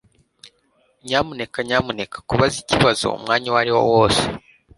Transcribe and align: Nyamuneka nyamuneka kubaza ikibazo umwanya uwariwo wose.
Nyamuneka 1.05 1.57
nyamuneka 1.67 2.17
kubaza 2.27 2.55
ikibazo 2.63 3.05
umwanya 3.17 3.47
uwariwo 3.49 3.81
wose. 3.91 4.23